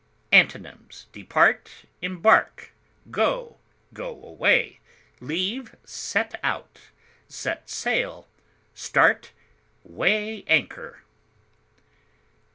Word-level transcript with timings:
Antonyms: 0.31 1.05
depart, 1.13 1.85
go, 3.11 3.57
go 3.93 4.07
away, 4.23 4.79
leave, 5.19 5.75
set 5.85 6.39
out, 6.41 6.89
set 7.27 7.69
sail, 7.69 8.27
start, 8.73 9.31
weigh 9.83 10.43
anchor. 10.47 11.03